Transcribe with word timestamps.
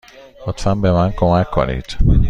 لطفا 0.47 0.75
به 0.75 0.91
من 0.91 1.11
کمک 1.11 1.49
کنید. 1.49 1.85